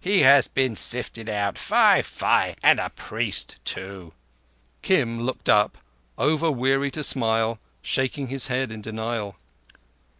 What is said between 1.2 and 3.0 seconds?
out! Fie! Fie! And a